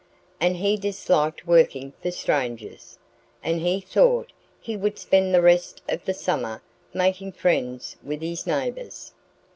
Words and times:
And 0.39 0.55
he 0.57 0.77
disliked 0.77 1.45
working 1.45 1.93
for 2.01 2.09
strangers. 2.09 2.97
And 3.43 3.59
he 3.61 3.79
thought 3.79 4.31
he 4.59 4.75
would 4.75 4.97
spend 4.97 5.31
the 5.31 5.43
rest 5.43 5.83
of 5.87 6.05
the 6.05 6.13
summer 6.15 6.63
making 6.91 7.33
friends 7.33 7.97
with 8.01 8.23
his 8.23 8.47
neighbors. 8.47 9.13